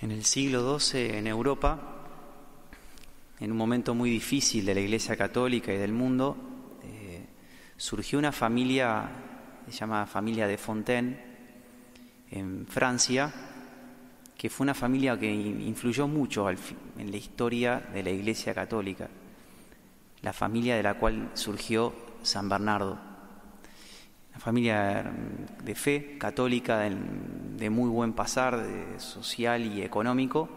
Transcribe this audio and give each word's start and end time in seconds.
En 0.00 0.12
el 0.12 0.24
siglo 0.24 0.78
XII 0.78 1.16
en 1.18 1.26
Europa, 1.26 1.76
en 3.40 3.50
un 3.50 3.58
momento 3.58 3.96
muy 3.96 4.10
difícil 4.10 4.64
de 4.64 4.74
la 4.74 4.80
Iglesia 4.80 5.16
Católica 5.16 5.72
y 5.72 5.76
del 5.76 5.92
mundo, 5.92 6.36
eh, 6.84 7.26
surgió 7.76 8.20
una 8.20 8.30
familia, 8.30 9.10
se 9.66 9.72
llama 9.72 10.06
familia 10.06 10.46
de 10.46 10.56
Fontaine, 10.56 11.18
en 12.30 12.64
Francia, 12.68 13.32
que 14.36 14.48
fue 14.48 14.64
una 14.64 14.74
familia 14.74 15.18
que 15.18 15.28
influyó 15.28 16.06
mucho 16.06 16.48
en 16.48 17.10
la 17.10 17.16
historia 17.16 17.80
de 17.92 18.04
la 18.04 18.10
Iglesia 18.10 18.54
Católica, 18.54 19.08
la 20.22 20.32
familia 20.32 20.76
de 20.76 20.82
la 20.84 20.94
cual 20.94 21.32
surgió 21.34 21.92
San 22.22 22.48
Bernardo 22.48 23.07
familia 24.38 25.12
de 25.62 25.74
fe 25.74 26.16
católica, 26.18 26.78
de, 26.80 27.70
muy 27.70 27.90
buen 27.90 28.12
pasar 28.12 28.56
de 28.56 29.00
social 29.00 29.64
y 29.64 29.82
económico. 29.82 30.48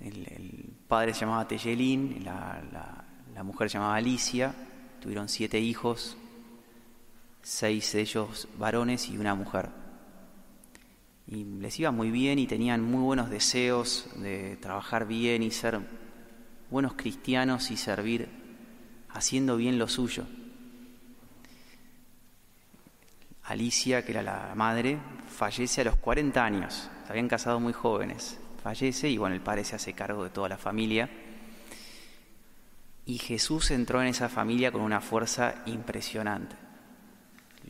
El, 0.00 0.72
padre 0.88 1.14
se 1.14 1.20
llamaba 1.20 1.48
Tellelín, 1.48 2.24
la, 2.24 3.42
mujer 3.42 3.68
se 3.68 3.78
llamaba 3.78 3.96
Alicia, 3.96 4.54
tuvieron 5.00 5.28
siete 5.28 5.58
hijos, 5.58 6.16
seis 7.42 7.92
de 7.92 8.00
ellos 8.00 8.48
varones 8.58 9.08
y 9.08 9.18
una 9.18 9.34
mujer. 9.34 9.70
Y 11.26 11.44
les 11.44 11.80
iba 11.80 11.90
muy 11.90 12.10
bien 12.10 12.38
y 12.38 12.46
tenían 12.46 12.82
muy 12.82 13.02
buenos 13.02 13.30
deseos 13.30 14.08
de 14.16 14.56
trabajar 14.58 15.06
bien 15.06 15.42
y 15.42 15.50
ser 15.50 15.80
buenos 16.70 16.94
cristianos 16.94 17.70
y 17.70 17.76
servir 17.76 18.28
haciendo 19.08 19.56
bien 19.56 19.78
lo 19.78 19.88
suyo. 19.88 20.26
Alicia, 23.44 24.04
que 24.04 24.12
era 24.12 24.22
la 24.22 24.52
madre, 24.54 24.98
fallece 25.28 25.82
a 25.82 25.84
los 25.84 25.96
40 25.96 26.44
años. 26.44 26.90
Se 27.04 27.10
habían 27.10 27.28
casado 27.28 27.60
muy 27.60 27.72
jóvenes. 27.72 28.38
Fallece 28.62 29.10
y 29.10 29.18
bueno, 29.18 29.34
el 29.34 29.42
padre 29.42 29.64
se 29.64 29.76
hace 29.76 29.92
cargo 29.92 30.24
de 30.24 30.30
toda 30.30 30.48
la 30.48 30.56
familia. 30.56 31.10
Y 33.04 33.18
Jesús 33.18 33.70
entró 33.70 34.00
en 34.00 34.08
esa 34.08 34.30
familia 34.30 34.72
con 34.72 34.80
una 34.80 35.02
fuerza 35.02 35.56
impresionante. 35.66 36.56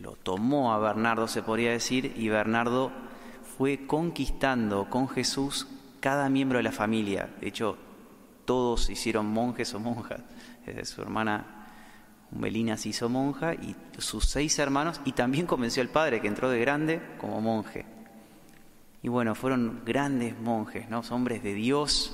Lo 0.00 0.12
tomó 0.12 0.72
a 0.72 0.78
Bernardo, 0.78 1.26
se 1.26 1.42
podría 1.42 1.72
decir, 1.72 2.12
y 2.16 2.28
Bernardo 2.28 2.92
fue 3.56 3.86
conquistando 3.86 4.88
con 4.88 5.08
Jesús 5.08 5.66
cada 5.98 6.28
miembro 6.28 6.58
de 6.58 6.64
la 6.64 6.72
familia. 6.72 7.30
De 7.40 7.48
hecho, 7.48 7.76
todos 8.44 8.90
hicieron 8.90 9.26
monjes 9.26 9.74
o 9.74 9.80
monjas. 9.80 10.20
Su 10.84 11.02
hermana 11.02 11.63
Melina 12.34 12.76
se 12.76 12.90
hizo 12.90 13.08
monja 13.08 13.54
y 13.54 13.76
sus 13.98 14.24
seis 14.24 14.58
hermanos, 14.58 15.00
y 15.04 15.12
también 15.12 15.46
convenció 15.46 15.82
al 15.82 15.88
padre 15.88 16.20
que 16.20 16.28
entró 16.28 16.50
de 16.50 16.60
grande 16.60 17.00
como 17.18 17.40
monje. 17.40 17.86
Y 19.02 19.08
bueno, 19.08 19.34
fueron 19.34 19.82
grandes 19.84 20.38
monjes, 20.38 20.88
¿no? 20.88 21.00
hombres 21.10 21.42
de 21.42 21.54
Dios 21.54 22.12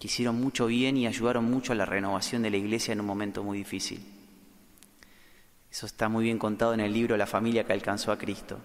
que 0.00 0.08
hicieron 0.08 0.40
mucho 0.40 0.66
bien 0.66 0.96
y 0.96 1.06
ayudaron 1.06 1.44
mucho 1.48 1.72
a 1.72 1.76
la 1.76 1.86
renovación 1.86 2.42
de 2.42 2.50
la 2.50 2.56
iglesia 2.56 2.92
en 2.92 3.00
un 3.00 3.06
momento 3.06 3.44
muy 3.44 3.58
difícil. 3.58 4.04
Eso 5.70 5.86
está 5.86 6.08
muy 6.08 6.24
bien 6.24 6.38
contado 6.38 6.74
en 6.74 6.80
el 6.80 6.92
libro 6.92 7.16
La 7.16 7.26
familia 7.26 7.64
que 7.64 7.72
alcanzó 7.72 8.10
a 8.10 8.18
Cristo. 8.18 8.58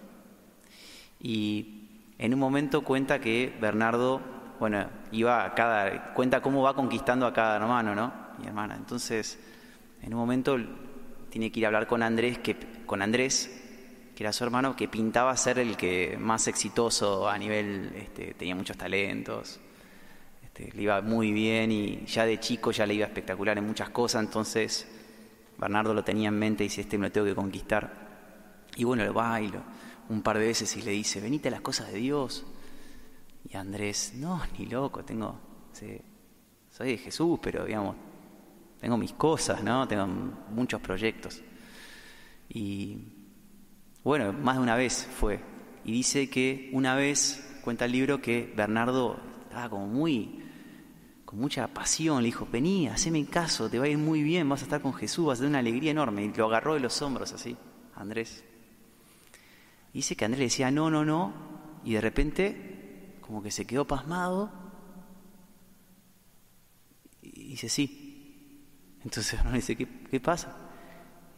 Y 1.21 2.13
en 2.17 2.33
un 2.33 2.39
momento 2.39 2.81
cuenta 2.83 3.19
que 3.19 3.55
Bernardo, 3.61 4.19
bueno, 4.59 4.87
iba 5.11 5.45
a 5.45 5.53
cada, 5.53 6.13
cuenta 6.13 6.41
cómo 6.41 6.63
va 6.63 6.73
conquistando 6.75 7.27
a 7.27 7.33
cada 7.33 7.57
hermano, 7.57 7.93
¿no? 7.93 8.11
Mi 8.39 8.47
hermana. 8.47 8.75
Entonces, 8.75 9.37
en 10.01 10.13
un 10.13 10.19
momento 10.19 10.57
tiene 11.29 11.51
que 11.51 11.59
ir 11.59 11.65
a 11.65 11.69
hablar 11.69 11.87
con 11.87 12.03
Andrés, 12.03 12.39
que, 12.39 12.55
con 12.85 13.01
Andrés, 13.01 13.63
que 14.15 14.23
era 14.23 14.33
su 14.33 14.43
hermano, 14.43 14.75
que 14.75 14.87
pintaba 14.87 15.35
ser 15.37 15.59
el 15.59 15.77
que 15.77 16.17
más 16.19 16.47
exitoso 16.47 17.29
a 17.29 17.37
nivel, 17.37 17.93
este, 17.95 18.33
tenía 18.33 18.55
muchos 18.55 18.77
talentos, 18.77 19.59
este, 20.43 20.71
le 20.75 20.81
iba 20.81 21.01
muy 21.01 21.31
bien 21.31 21.71
y 21.71 22.05
ya 22.05 22.25
de 22.25 22.39
chico 22.39 22.71
ya 22.71 22.85
le 22.85 22.95
iba 22.95 23.05
espectacular 23.05 23.57
en 23.57 23.65
muchas 23.65 23.89
cosas, 23.89 24.23
entonces 24.23 24.87
Bernardo 25.57 25.93
lo 25.93 26.03
tenía 26.03 26.29
en 26.29 26.39
mente 26.39 26.63
y 26.63 26.67
dice, 26.67 26.81
este 26.81 26.97
me 26.97 27.07
lo 27.07 27.11
tengo 27.11 27.27
que 27.27 27.35
conquistar. 27.35 28.07
Y 28.75 28.83
bueno, 28.83 29.03
lo 29.03 29.39
y 29.39 29.51
un 30.09 30.21
par 30.21 30.37
de 30.37 30.45
veces 30.45 30.75
y 30.77 30.81
le 30.81 30.91
dice, 30.91 31.19
venite 31.19 31.49
a 31.49 31.51
las 31.51 31.61
cosas 31.61 31.91
de 31.91 31.97
Dios. 31.97 32.45
Y 33.49 33.57
Andrés, 33.57 34.13
no, 34.15 34.41
ni 34.57 34.65
loco, 34.65 35.03
tengo, 35.03 35.39
soy 36.69 36.91
de 36.91 36.97
Jesús, 36.97 37.39
pero 37.41 37.65
digamos, 37.65 37.95
tengo 38.79 38.97
mis 38.97 39.13
cosas, 39.13 39.63
¿no? 39.63 39.87
Tengo 39.87 40.07
muchos 40.51 40.81
proyectos. 40.81 41.41
Y 42.49 42.97
bueno, 44.03 44.33
más 44.33 44.57
de 44.57 44.63
una 44.63 44.75
vez 44.75 45.07
fue. 45.19 45.39
Y 45.83 45.91
dice 45.91 46.29
que 46.29 46.69
una 46.73 46.95
vez, 46.95 47.59
cuenta 47.63 47.85
el 47.85 47.91
libro, 47.91 48.21
que 48.21 48.53
Bernardo 48.55 49.19
estaba 49.43 49.69
como 49.69 49.87
muy, 49.87 50.43
con 51.25 51.39
mucha 51.39 51.67
pasión, 51.67 52.21
le 52.21 52.27
dijo, 52.27 52.47
vení, 52.51 52.87
haceme 52.87 53.25
caso, 53.25 53.69
te 53.69 53.79
va 53.79 53.85
a 53.85 53.89
ir 53.89 53.97
muy 53.97 54.23
bien, 54.23 54.47
vas 54.47 54.61
a 54.61 54.65
estar 54.65 54.81
con 54.81 54.93
Jesús, 54.93 55.25
vas 55.25 55.39
a 55.39 55.41
tener 55.41 55.49
una 55.49 55.59
alegría 55.59 55.91
enorme. 55.91 56.23
Y 56.23 56.33
lo 56.33 56.45
agarró 56.45 56.75
de 56.75 56.79
los 56.79 57.01
hombros 57.01 57.33
así, 57.33 57.57
Andrés. 57.95 58.43
dice 59.93 60.15
que 60.15 60.25
Andrés 60.25 60.39
le 60.39 60.45
decía, 60.45 60.71
no, 60.71 60.89
no, 60.89 61.03
no, 61.03 61.33
y 61.83 61.93
de 61.93 62.01
repente, 62.01 63.17
como 63.21 63.41
que 63.41 63.51
se 63.51 63.65
quedó 63.65 63.85
pasmado, 63.85 64.51
y 67.21 67.49
dice, 67.49 67.67
sí, 67.67 68.06
entonces 69.03 69.39
uno 69.43 69.53
dice, 69.53 69.75
¿qué, 69.75 70.19
pasa? 70.19 70.55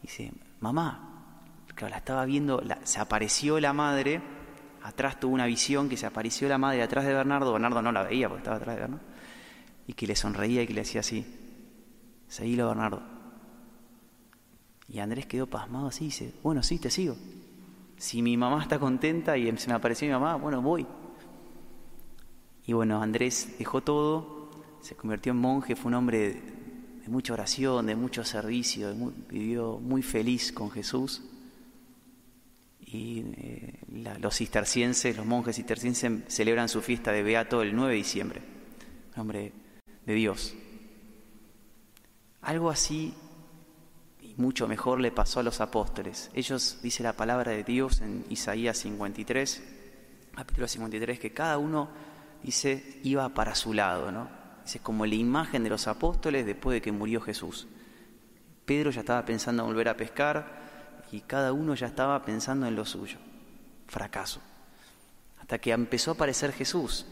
Dice, 0.02 0.32
mamá, 0.60 1.44
claro, 1.76 1.92
la 1.92 1.98
estaba 1.98 2.26
viendo, 2.26 2.62
se 2.84 3.00
apareció 3.00 3.60
la 3.60 3.74
madre, 3.74 4.22
atrás 4.84 5.20
tuvo 5.20 5.34
una 5.34 5.46
visión 5.46 5.90
que 5.90 5.98
se 5.98 6.06
apareció 6.06 6.48
la 6.48 6.58
madre 6.58 6.82
atrás 6.82 7.06
de 7.06 7.14
Bernardo, 7.14 7.52
Bernardo 7.52 7.82
no 7.82 7.92
la 7.92 8.04
veía 8.04 8.28
porque 8.28 8.40
estaba 8.40 8.58
atrás 8.58 8.76
de 8.76 8.82
Bernardo, 8.82 9.06
y 9.88 9.94
que 9.94 10.08
le 10.08 10.16
sonreía 10.16 10.64
y 10.64 10.68
que 10.68 10.74
le 10.74 10.82
hacía 10.82 11.02
así, 11.02 11.26
seguilo 12.28 12.68
Bernardo. 12.68 13.02
Y 14.88 15.00
Andrés 15.00 15.28
quedó 15.28 15.48
pasmado 15.48 15.88
así 15.88 16.06
dice, 16.06 16.34
bueno, 16.42 16.64
sí, 16.64 16.80
te 16.80 16.90
sigo. 16.90 17.16
Si 17.98 18.22
mi 18.22 18.38
mamá 18.38 18.62
está 18.64 18.80
contenta 18.80 19.38
y 19.38 19.56
se 19.58 19.68
me 19.68 19.76
apareció 19.76 20.08
mi 20.08 20.14
mamá, 20.14 20.36
bueno, 20.36 20.62
voy. 20.62 20.88
Y 22.66 22.74
bueno, 22.74 23.02
Andrés 23.02 23.56
dejó 23.60 23.82
todo, 23.82 24.50
se 24.82 24.96
convirtió 24.96 25.32
en 25.32 25.38
monje, 25.38 25.76
fue 25.76 25.90
un 25.90 25.96
hombre 25.96 26.59
mucha 27.10 27.34
oración, 27.34 27.88
de 27.88 27.96
mucho 27.96 28.24
servicio, 28.24 28.94
vivió 29.30 29.80
muy 29.80 30.02
feliz 30.02 30.52
con 30.52 30.72
Jesús. 30.72 31.22
Y 32.80 33.24
eh, 33.38 33.80
los 34.20 34.36
cistercienses, 34.36 35.16
los 35.18 35.26
monjes 35.26 35.58
cistercienses 35.58 36.24
celebran 36.28 36.70
su 36.70 36.82
fiesta 36.82 37.12
de 37.12 37.24
Beato 37.24 37.62
el 37.62 37.76
9 37.76 37.92
de 37.92 37.98
diciembre, 37.98 38.42
nombre 39.16 39.54
de 40.06 40.14
Dios. 40.14 40.56
Algo 42.42 42.70
así 42.70 43.14
y 44.22 44.34
mucho 44.38 44.68
mejor 44.68 45.00
le 45.00 45.12
pasó 45.12 45.42
a 45.42 45.44
los 45.44 45.62
apóstoles. 45.62 46.32
Ellos, 46.34 46.80
dice 46.82 47.04
la 47.04 47.14
palabra 47.14 47.52
de 47.52 47.64
Dios 47.64 48.02
en 48.02 48.26
Isaías 48.30 48.78
53, 48.78 49.64
capítulo 50.36 50.68
53, 50.68 51.20
que 51.20 51.34
cada 51.34 51.58
uno, 51.58 51.90
dice, 52.42 53.02
iba 53.04 53.28
para 53.30 53.54
su 53.54 53.74
lado, 53.74 54.12
¿no? 54.12 54.39
Es 54.76 54.82
como 54.82 55.06
la 55.06 55.16
imagen 55.16 55.64
de 55.64 55.70
los 55.70 55.88
apóstoles 55.88 56.46
después 56.46 56.76
de 56.76 56.82
que 56.82 56.92
murió 56.92 57.22
Jesús. 57.22 57.68
Pedro 58.66 58.92
ya 58.92 59.02
estaba 59.02 59.26
pensando 59.26 59.64
en 59.64 59.70
volver 59.70 59.90
a 59.90 59.98
pescar 59.98 60.60
y 61.12 61.22
cada 61.22 61.54
uno 61.54 61.76
ya 61.76 61.88
estaba 61.88 62.24
pensando 62.24 62.68
en 62.68 62.76
lo 62.76 62.86
suyo. 62.86 63.18
Fracaso. 63.88 64.42
Hasta 65.42 65.58
que 65.58 65.72
empezó 65.72 66.12
a 66.12 66.14
aparecer 66.14 66.52
Jesús. 66.52 67.06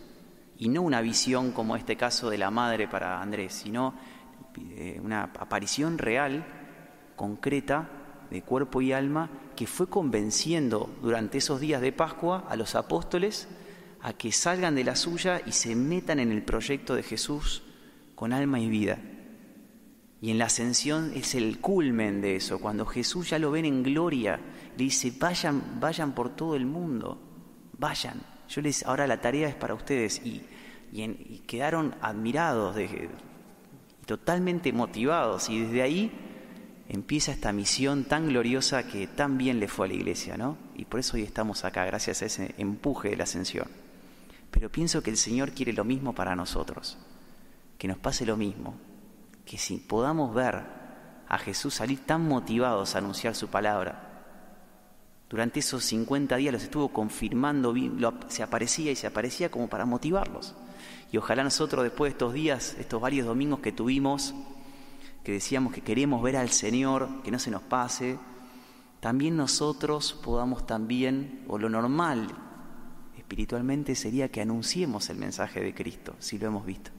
Y 0.59 0.69
no 0.69 0.81
una 0.81 1.01
visión 1.01 1.51
como 1.51 1.75
este 1.75 1.97
caso 1.97 2.29
de 2.29 2.37
la 2.37 2.51
madre 2.51 2.87
para 2.87 3.21
Andrés, 3.21 3.53
sino 3.53 3.93
eh, 4.57 4.99
una 5.03 5.23
aparición 5.23 5.97
real, 5.97 6.45
concreta, 7.15 7.89
de 8.29 8.41
cuerpo 8.41 8.81
y 8.81 8.91
alma, 8.91 9.29
que 9.55 9.67
fue 9.67 9.87
convenciendo 9.87 10.89
durante 11.01 11.37
esos 11.37 11.59
días 11.59 11.81
de 11.81 11.91
Pascua 11.91 12.45
a 12.49 12.55
los 12.55 12.75
apóstoles 12.75 13.47
a 14.01 14.13
que 14.13 14.31
salgan 14.31 14.75
de 14.75 14.83
la 14.83 14.95
suya 14.95 15.41
y 15.45 15.51
se 15.51 15.75
metan 15.75 16.19
en 16.19 16.31
el 16.31 16.43
proyecto 16.43 16.95
de 16.95 17.03
Jesús 17.03 17.63
con 18.15 18.33
alma 18.33 18.59
y 18.59 18.69
vida. 18.69 18.99
Y 20.19 20.31
en 20.31 20.39
la 20.39 20.45
ascensión 20.45 21.11
es 21.13 21.35
el 21.35 21.59
culmen 21.59 22.21
de 22.21 22.35
eso, 22.35 22.59
cuando 22.59 22.85
Jesús 22.85 23.29
ya 23.29 23.39
lo 23.39 23.51
ven 23.51 23.65
en 23.65 23.83
gloria, 23.83 24.39
le 24.75 24.83
dice, 24.83 25.13
vayan, 25.17 25.79
vayan 25.79 26.13
por 26.13 26.35
todo 26.35 26.55
el 26.55 26.65
mundo, 26.65 27.21
vayan. 27.77 28.23
Yo 28.49 28.61
les, 28.61 28.83
ahora 28.83 29.05
la 29.05 29.21
tarea 29.21 29.47
es 29.47 29.55
para 29.55 29.75
ustedes. 29.75 30.21
Y, 30.25 30.43
quedaron 31.45 31.95
admirados, 32.01 32.75
de, 32.75 33.09
totalmente 34.05 34.73
motivados. 34.73 35.49
Y 35.49 35.59
desde 35.59 35.81
ahí 35.83 36.11
empieza 36.89 37.31
esta 37.31 37.51
misión 37.51 38.05
tan 38.05 38.29
gloriosa 38.29 38.87
que 38.87 39.05
tan 39.05 39.37
bien 39.37 39.59
le 39.59 39.67
fue 39.67 39.85
a 39.85 39.89
la 39.89 39.95
iglesia, 39.95 40.37
¿no? 40.37 40.57
Y 40.75 40.85
por 40.85 41.01
eso 41.01 41.17
hoy 41.17 41.23
estamos 41.23 41.65
acá, 41.65 41.85
gracias 41.85 42.21
a 42.21 42.25
ese 42.25 42.55
empuje 42.57 43.09
de 43.09 43.17
la 43.17 43.25
ascensión. 43.25 43.67
Pero 44.51 44.71
pienso 44.71 45.03
que 45.03 45.09
el 45.09 45.17
Señor 45.17 45.51
quiere 45.51 45.73
lo 45.73 45.83
mismo 45.83 46.13
para 46.13 46.35
nosotros, 46.35 46.97
que 47.77 47.87
nos 47.87 47.97
pase 47.97 48.25
lo 48.25 48.37
mismo, 48.37 48.75
que 49.45 49.57
si 49.57 49.77
podamos 49.77 50.33
ver 50.33 50.63
a 51.27 51.37
Jesús 51.37 51.75
salir 51.75 52.05
tan 52.05 52.27
motivados 52.27 52.95
a 52.95 52.99
anunciar 52.99 53.35
su 53.35 53.49
palabra, 53.49 54.07
Durante 55.29 55.59
esos 55.59 55.83
50 55.83 56.37
días 56.37 56.53
los 56.53 56.63
estuvo 56.63 56.87
confirmando, 56.89 57.73
se 58.29 58.43
aparecía 58.43 58.91
y 58.91 58.95
se 58.95 59.07
aparecía 59.07 59.51
como 59.51 59.67
para 59.67 59.85
motivarlos. 59.85 60.55
Y 61.11 61.17
ojalá 61.17 61.43
nosotros 61.43 61.83
después 61.83 62.09
de 62.09 62.13
estos 62.13 62.33
días, 62.33 62.75
estos 62.79 63.01
varios 63.01 63.27
domingos 63.27 63.59
que 63.59 63.73
tuvimos, 63.73 64.33
que 65.25 65.33
decíamos 65.33 65.73
que 65.73 65.81
queremos 65.81 66.23
ver 66.23 66.37
al 66.37 66.49
Señor, 66.49 67.09
que 67.23 67.31
no 67.31 67.39
se 67.39 67.51
nos 67.51 67.61
pase, 67.61 68.17
también 69.01 69.35
nosotros 69.35 70.13
podamos 70.13 70.65
también, 70.65 71.43
o 71.49 71.57
lo 71.57 71.69
normal 71.69 72.27
espiritualmente 73.27 73.93
sería 73.93 74.29
que 74.29 74.39
anunciemos 74.39 75.09
el 75.09 75.17
mensaje 75.17 75.59
de 75.59 75.73
Cristo, 75.73 76.15
si 76.17 76.39
lo 76.39 76.47
hemos 76.47 76.65
visto. 76.65 76.91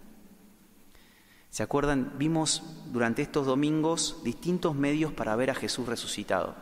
¿Se 1.48 1.62
acuerdan? 1.62 2.12
Vimos 2.18 2.62
durante 2.92 3.22
estos 3.22 3.46
domingos 3.46 4.20
distintos 4.24 4.74
medios 4.74 5.14
para 5.14 5.34
ver 5.36 5.50
a 5.50 5.54
Jesús 5.54 5.88
resucitado. 5.88 6.54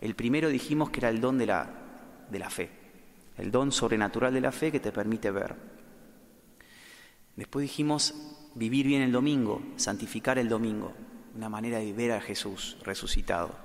El 0.00 0.14
primero 0.14 0.48
dijimos 0.48 0.90
que 0.90 1.00
era 1.00 1.08
el 1.08 1.20
don 1.20 1.38
de 1.38 1.46
la, 1.46 1.70
de 2.30 2.38
la 2.38 2.50
fe, 2.50 2.70
el 3.36 3.50
don 3.50 3.72
sobrenatural 3.72 4.32
de 4.32 4.40
la 4.40 4.52
fe 4.52 4.70
que 4.70 4.78
te 4.78 4.92
permite 4.92 5.32
ver. 5.32 5.56
Después 7.34 7.64
dijimos 7.64 8.14
vivir 8.54 8.86
bien 8.86 9.02
el 9.02 9.10
domingo, 9.10 9.60
santificar 9.74 10.38
el 10.38 10.48
domingo, 10.48 10.92
una 11.34 11.48
manera 11.48 11.80
de 11.80 11.92
ver 11.92 12.12
a 12.12 12.20
Jesús 12.20 12.76
resucitado. 12.84 13.56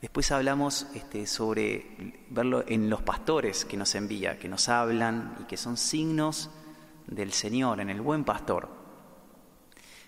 Después 0.00 0.30
hablamos 0.30 0.86
este, 0.94 1.26
sobre 1.26 2.14
verlo 2.30 2.64
en 2.68 2.88
los 2.88 3.02
pastores 3.02 3.64
que 3.64 3.76
nos 3.76 3.94
envía, 3.96 4.38
que 4.38 4.48
nos 4.48 4.68
hablan 4.68 5.36
y 5.40 5.44
que 5.44 5.56
son 5.56 5.76
signos 5.76 6.50
del 7.08 7.32
Señor, 7.32 7.80
en 7.80 7.90
el 7.90 8.00
buen 8.00 8.24
pastor. 8.24 8.68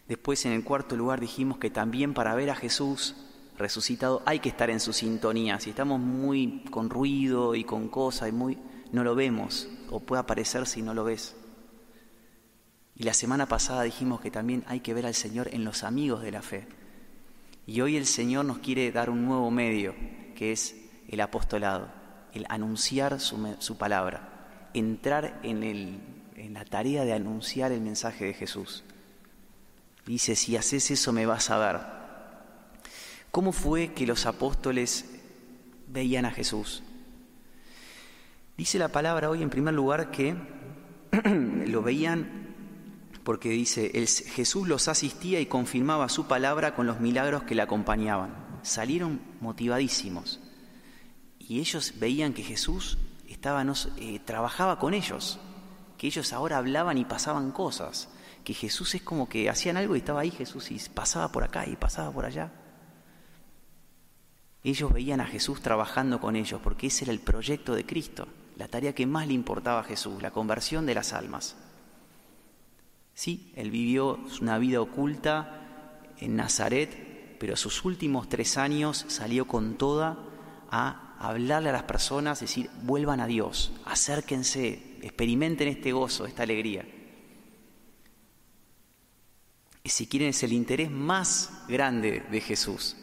Después 0.06 0.44
en 0.46 0.52
el 0.52 0.64
cuarto 0.64 0.96
lugar 0.96 1.20
dijimos 1.20 1.58
que 1.58 1.70
también 1.70 2.14
para 2.14 2.34
ver 2.34 2.50
a 2.50 2.56
Jesús 2.56 3.16
resucitado 3.58 4.22
hay 4.26 4.38
que 4.38 4.48
estar 4.48 4.70
en 4.70 4.80
su 4.80 4.92
sintonía. 4.92 5.60
Si 5.60 5.70
estamos 5.70 6.00
muy 6.00 6.64
con 6.70 6.88
ruido 6.88 7.54
y 7.54 7.64
con 7.64 7.88
cosas 7.88 8.28
y 8.28 8.32
muy 8.32 8.58
no 8.92 9.04
lo 9.04 9.14
vemos 9.14 9.68
o 9.90 10.00
puede 10.00 10.20
aparecer 10.20 10.66
si 10.66 10.82
no 10.82 10.94
lo 10.94 11.04
ves. 11.04 11.36
Y 12.94 13.04
la 13.04 13.14
semana 13.14 13.46
pasada 13.46 13.82
dijimos 13.82 14.20
que 14.20 14.30
también 14.30 14.64
hay 14.66 14.80
que 14.80 14.94
ver 14.94 15.06
al 15.06 15.14
Señor 15.14 15.48
en 15.52 15.64
los 15.64 15.84
amigos 15.84 16.22
de 16.22 16.32
la 16.32 16.42
fe. 16.42 16.66
Y 17.70 17.82
hoy 17.82 17.96
el 17.96 18.06
Señor 18.06 18.46
nos 18.46 18.58
quiere 18.58 18.90
dar 18.90 19.10
un 19.10 19.24
nuevo 19.24 19.48
medio, 19.52 19.94
que 20.34 20.50
es 20.50 20.74
el 21.06 21.20
apostolado, 21.20 21.88
el 22.32 22.44
anunciar 22.48 23.20
su, 23.20 23.54
su 23.60 23.78
palabra, 23.78 24.66
entrar 24.74 25.38
en, 25.44 25.62
el, 25.62 26.00
en 26.34 26.54
la 26.54 26.64
tarea 26.64 27.04
de 27.04 27.12
anunciar 27.12 27.70
el 27.70 27.80
mensaje 27.80 28.24
de 28.24 28.34
Jesús. 28.34 28.82
Dice, 30.04 30.34
si 30.34 30.56
haces 30.56 30.90
eso 30.90 31.12
me 31.12 31.26
vas 31.26 31.48
a 31.50 31.58
ver. 31.58 31.80
¿Cómo 33.30 33.52
fue 33.52 33.92
que 33.92 34.04
los 34.04 34.26
apóstoles 34.26 35.04
veían 35.86 36.24
a 36.24 36.32
Jesús? 36.32 36.82
Dice 38.56 38.80
la 38.80 38.88
palabra 38.88 39.30
hoy 39.30 39.44
en 39.44 39.50
primer 39.50 39.74
lugar 39.74 40.10
que 40.10 40.34
lo 41.68 41.82
veían 41.82 42.39
porque 43.24 43.50
dice, 43.50 43.90
Jesús 44.06 44.66
los 44.66 44.88
asistía 44.88 45.40
y 45.40 45.46
confirmaba 45.46 46.08
su 46.08 46.26
palabra 46.26 46.74
con 46.74 46.86
los 46.86 47.00
milagros 47.00 47.42
que 47.44 47.54
le 47.54 47.62
acompañaban. 47.62 48.34
Salieron 48.62 49.20
motivadísimos 49.40 50.40
y 51.38 51.60
ellos 51.60 51.94
veían 51.98 52.32
que 52.32 52.42
Jesús 52.42 52.98
estaba, 53.28 53.64
eh, 53.98 54.20
trabajaba 54.24 54.78
con 54.78 54.94
ellos, 54.94 55.38
que 55.98 56.06
ellos 56.06 56.32
ahora 56.32 56.58
hablaban 56.58 56.98
y 56.98 57.04
pasaban 57.04 57.52
cosas 57.52 58.08
que 58.44 58.54
Jesús 58.54 58.94
es 58.94 59.02
como 59.02 59.28
que 59.28 59.50
hacían 59.50 59.76
algo 59.76 59.94
y 59.94 59.98
estaba 59.98 60.20
ahí 60.20 60.30
Jesús 60.30 60.70
y 60.70 60.78
pasaba 60.88 61.30
por 61.30 61.44
acá 61.44 61.66
y 61.66 61.76
pasaba 61.76 62.10
por 62.10 62.24
allá. 62.24 62.52
Ellos 64.62 64.92
veían 64.92 65.20
a 65.20 65.26
Jesús 65.26 65.60
trabajando 65.60 66.20
con 66.20 66.36
ellos 66.36 66.60
porque 66.62 66.88
ese 66.88 67.04
era 67.04 67.12
el 67.12 67.20
proyecto 67.20 67.74
de 67.74 67.86
Cristo, 67.86 68.28
la 68.56 68.68
tarea 68.68 68.94
que 68.94 69.06
más 69.06 69.26
le 69.26 69.34
importaba 69.34 69.80
a 69.80 69.84
Jesús, 69.84 70.22
la 70.22 70.30
conversión 70.30 70.86
de 70.86 70.94
las 70.94 71.12
almas. 71.12 71.56
Sí, 73.20 73.52
él 73.54 73.70
vivió 73.70 74.18
una 74.40 74.56
vida 74.56 74.80
oculta 74.80 76.06
en 76.18 76.36
Nazaret, 76.36 77.36
pero 77.38 77.54
sus 77.54 77.84
últimos 77.84 78.30
tres 78.30 78.56
años 78.56 79.04
salió 79.08 79.46
con 79.46 79.76
toda 79.76 80.18
a 80.70 81.16
hablarle 81.18 81.68
a 81.68 81.72
las 81.72 81.82
personas, 81.82 82.40
decir, 82.40 82.70
vuelvan 82.82 83.20
a 83.20 83.26
Dios, 83.26 83.72
acérquense, 83.84 84.96
experimenten 85.02 85.68
este 85.68 85.92
gozo, 85.92 86.24
esta 86.24 86.44
alegría 86.44 86.86
si 89.90 90.06
quieren, 90.06 90.28
es 90.28 90.42
el 90.42 90.52
interés 90.52 90.90
más 90.90 91.64
grande 91.68 92.22
de 92.30 92.40
Jesús. 92.40 92.96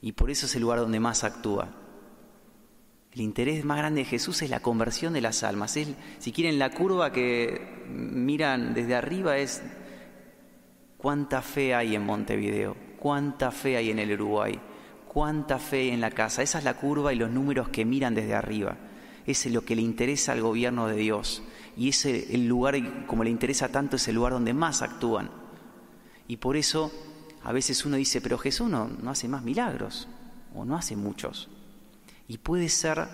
Y 0.00 0.12
por 0.12 0.30
eso 0.30 0.46
es 0.46 0.54
el 0.54 0.62
lugar 0.62 0.78
donde 0.78 1.00
más 1.00 1.24
actúa. 1.24 1.76
El 3.12 3.20
interés 3.20 3.64
más 3.64 3.76
grande 3.76 4.02
de 4.02 4.06
Jesús 4.06 4.40
es 4.42 4.50
la 4.50 4.60
conversión 4.60 5.12
de 5.12 5.20
las 5.20 5.42
almas. 5.42 5.76
si 6.18 6.32
quieren, 6.32 6.58
la 6.58 6.70
curva 6.70 7.12
que 7.12 7.79
miran 7.90 8.74
desde 8.74 8.94
arriba 8.94 9.36
es 9.36 9.62
cuánta 10.96 11.42
fe 11.42 11.74
hay 11.74 11.94
en 11.94 12.04
Montevideo, 12.04 12.76
cuánta 12.98 13.50
fe 13.50 13.76
hay 13.76 13.90
en 13.90 13.98
el 13.98 14.12
Uruguay, 14.12 14.58
cuánta 15.08 15.58
fe 15.58 15.92
en 15.92 16.00
la 16.00 16.10
casa. 16.10 16.42
Esa 16.42 16.58
es 16.58 16.64
la 16.64 16.74
curva 16.74 17.12
y 17.12 17.16
los 17.16 17.30
números 17.30 17.68
que 17.68 17.84
miran 17.84 18.14
desde 18.14 18.34
arriba. 18.34 18.76
Es 19.26 19.46
lo 19.46 19.64
que 19.64 19.76
le 19.76 19.82
interesa 19.82 20.32
al 20.32 20.40
gobierno 20.40 20.86
de 20.86 20.96
Dios. 20.96 21.42
Y 21.76 21.88
ese 21.88 22.34
el 22.34 22.46
lugar, 22.46 23.06
como 23.06 23.24
le 23.24 23.30
interesa 23.30 23.68
tanto, 23.68 23.96
es 23.96 24.08
el 24.08 24.16
lugar 24.16 24.32
donde 24.32 24.54
más 24.54 24.82
actúan. 24.82 25.30
Y 26.28 26.36
por 26.36 26.56
eso 26.56 26.92
a 27.42 27.52
veces 27.52 27.84
uno 27.84 27.96
dice, 27.96 28.20
pero 28.20 28.38
Jesús 28.38 28.68
no, 28.68 28.88
no 28.88 29.10
hace 29.10 29.28
más 29.28 29.42
milagros 29.42 30.08
o 30.54 30.64
no 30.64 30.76
hace 30.76 30.96
muchos. 30.96 31.48
Y 32.28 32.38
puede 32.38 32.68
ser 32.68 33.08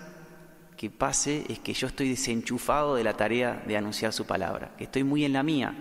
que 0.77 0.91
pase 0.91 1.43
es 1.49 1.59
que 1.59 1.73
yo 1.73 1.87
estoy 1.87 2.09
desenchufado 2.09 2.95
de 2.95 3.03
la 3.03 3.17
tarea 3.17 3.63
de 3.67 3.75
anunciar 3.75 4.13
su 4.13 4.25
palabra, 4.25 4.75
que 4.77 4.83
estoy 4.83 5.03
muy 5.03 5.25
en 5.25 5.33
la 5.33 5.41
mía. 5.41 5.75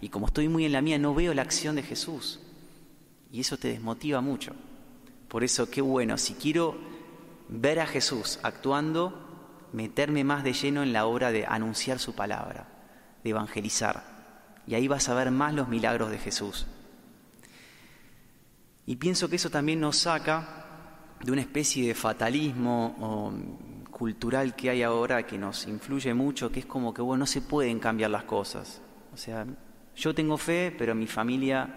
Y 0.00 0.08
como 0.08 0.26
estoy 0.26 0.48
muy 0.48 0.64
en 0.64 0.72
la 0.72 0.80
mía, 0.80 0.98
no 0.98 1.14
veo 1.14 1.34
la 1.34 1.42
acción 1.42 1.76
de 1.76 1.82
Jesús. 1.82 2.40
Y 3.30 3.40
eso 3.40 3.58
te 3.58 3.68
desmotiva 3.68 4.22
mucho. 4.22 4.54
Por 5.28 5.44
eso, 5.44 5.70
qué 5.70 5.82
bueno, 5.82 6.16
si 6.16 6.32
quiero 6.34 6.78
ver 7.48 7.78
a 7.78 7.86
Jesús 7.86 8.38
actuando, 8.42 9.68
meterme 9.74 10.24
más 10.24 10.42
de 10.44 10.54
lleno 10.54 10.82
en 10.82 10.94
la 10.94 11.04
obra 11.04 11.30
de 11.30 11.44
anunciar 11.44 11.98
su 11.98 12.14
palabra, 12.14 12.68
de 13.22 13.30
evangelizar. 13.30 14.62
Y 14.66 14.74
ahí 14.74 14.88
vas 14.88 15.10
a 15.10 15.14
ver 15.14 15.30
más 15.30 15.52
los 15.52 15.68
milagros 15.68 16.10
de 16.10 16.18
Jesús. 16.18 16.66
Y 18.86 18.96
pienso 18.96 19.28
que 19.28 19.36
eso 19.36 19.50
también 19.50 19.80
nos 19.80 19.98
saca 19.98 20.64
de 21.22 21.32
una 21.32 21.42
especie 21.42 21.86
de 21.86 21.94
fatalismo 21.94 23.30
cultural 23.98 24.54
que 24.54 24.70
hay 24.70 24.82
ahora 24.82 25.26
que 25.26 25.36
nos 25.36 25.66
influye 25.66 26.14
mucho, 26.14 26.52
que 26.52 26.60
es 26.60 26.66
como 26.66 26.94
que, 26.94 27.02
bueno, 27.02 27.20
no 27.20 27.26
se 27.26 27.42
pueden 27.42 27.80
cambiar 27.80 28.10
las 28.10 28.24
cosas. 28.24 28.80
O 29.12 29.16
sea, 29.16 29.44
yo 29.96 30.14
tengo 30.14 30.38
fe, 30.38 30.74
pero 30.76 30.92
en 30.92 30.98
mi 31.00 31.06
familia 31.06 31.68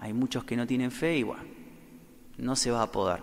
hay 0.00 0.12
muchos 0.12 0.44
que 0.44 0.56
no 0.56 0.66
tienen 0.66 0.90
fe 0.90 1.18
y 1.18 1.22
bueno, 1.22 1.44
no 2.38 2.56
se 2.56 2.70
va 2.70 2.82
a 2.82 2.90
poder. 2.90 3.22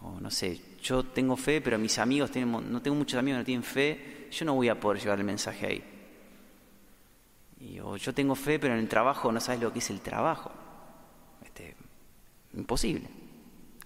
O 0.00 0.18
no 0.20 0.30
sé, 0.30 0.60
yo 0.82 1.04
tengo 1.04 1.36
fe, 1.36 1.60
pero 1.60 1.78
mis 1.78 1.98
amigos 1.98 2.30
tienen, 2.30 2.50
no 2.72 2.80
tengo 2.80 2.96
muchos 2.96 3.18
amigos 3.18 3.40
no 3.40 3.44
tienen 3.44 3.64
fe, 3.64 4.28
yo 4.30 4.46
no 4.46 4.54
voy 4.54 4.68
a 4.68 4.80
poder 4.80 5.02
llevar 5.02 5.18
el 5.18 5.24
mensaje 5.24 5.66
ahí. 5.66 5.84
Y, 7.60 7.78
o 7.80 7.96
yo 7.96 8.14
tengo 8.14 8.34
fe, 8.34 8.58
pero 8.58 8.74
en 8.74 8.80
el 8.80 8.88
trabajo 8.88 9.30
no 9.30 9.40
sabes 9.40 9.60
lo 9.60 9.72
que 9.72 9.80
es 9.80 9.90
el 9.90 10.00
trabajo. 10.00 10.50
Imposible. 12.54 13.25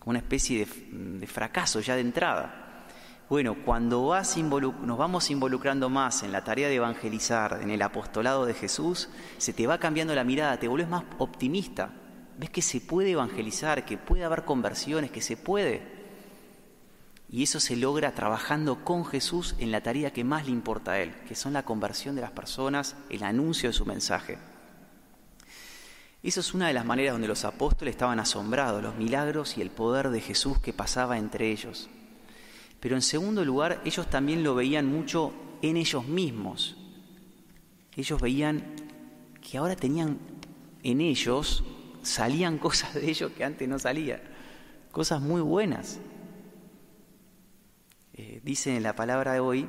Como 0.01 0.11
una 0.11 0.19
especie 0.19 0.67
de, 0.67 1.27
fracaso 1.29 1.79
ya 1.79 1.95
de 1.95 2.01
entrada. 2.01 2.87
Bueno, 3.29 3.55
cuando 3.65 4.09
vas 4.09 4.37
nos 4.37 4.99
vamos 4.99 5.31
involucrando 5.31 5.89
más 5.89 6.25
en 6.25 6.33
la 6.33 6.43
tarea 6.43 6.67
de 6.67 6.75
evangelizar, 6.75 7.61
en 7.63 7.71
el 7.71 7.81
apostolado 7.81 8.45
de 8.45 8.55
Jesús, 8.55 9.09
se 9.39 9.53
te 9.53 9.69
va 9.69 9.79
cambiando 9.79 10.13
la 10.17 10.25
mirada, 10.25 10.59
te 10.59 10.67
vuelves 10.67 10.89
más 10.89 11.05
optimista. 11.19 11.91
Ves 12.39 12.51
que 12.51 12.63
se 12.63 12.81
puede 12.81 13.13
evangelizar, 13.13 13.85
que 13.85 13.99
puede 13.99 14.25
haber 14.25 14.45
conversiones, 14.45 15.13
que 15.13 15.21
se 15.21 15.37
puede. 15.37 16.01
Y 17.31 17.45
eso 17.45 17.61
se 17.61 17.77
logra 17.77 18.13
trabajando 18.13 18.85
con 18.85 19.05
Jesús 19.05 19.55
en 19.61 19.71
la 19.71 19.83
tarea 19.83 20.13
que 20.13 20.25
más 20.25 20.47
le 20.47 20.51
importa 20.51 20.93
a 20.93 20.99
Él, 20.99 21.15
que 21.29 21.37
son 21.37 21.53
la 21.53 21.63
conversión 21.63 22.17
de 22.17 22.23
las 22.23 22.33
personas, 22.33 22.97
el 23.09 23.23
anuncio 23.23 23.69
de 23.69 23.75
su 23.75 23.87
mensaje. 23.87 24.39
Eso 26.23 26.41
es 26.41 26.53
una 26.53 26.69
de 26.69 26.75
las 26.75 26.85
maneras 26.85 27.15
donde 27.15 27.29
los 27.29 27.45
apóstoles 27.47 27.93
estaban 27.93 28.21
asombrados, 28.21 28.83
los 28.83 28.97
milagros 28.97 29.57
y 29.57 29.63
el 29.63 29.71
poder 29.71 30.11
de 30.11 30.21
Jesús 30.21 30.59
que 30.59 30.75
pasaba 30.75 31.17
entre 31.17 31.51
ellos. 31.51 31.89
Pero 32.79 32.95
en 32.95 33.03
segundo 33.03 33.45
lugar, 33.45 33.81
ellos 33.85 34.09
también 34.09 34.43
lo 34.43 34.55
veían 34.55 34.87
mucho 34.87 35.33
en 35.63 35.79
ellos 35.79 36.07
mismos. 36.07 36.77
Ellos 37.97 38.21
veían 38.21 38.63
que 39.41 39.57
ahora 39.57 39.77
tenían 39.77 40.19
en 40.83 41.01
ellos, 41.01 41.65
salían 42.03 42.59
cosas 42.59 42.95
de 42.95 43.11
ellos 43.11 43.33
que 43.33 43.45
antes 43.45 43.67
no 43.67 43.79
salían, 43.79 44.21
cosas 44.93 45.23
muy 45.23 45.41
buenas. 45.41 46.01
Eh, 48.13 48.43
dice 48.45 48.77
en 48.77 48.83
la 48.83 48.95
palabra 48.95 49.33
de 49.33 49.41
hoy, 49.41 49.69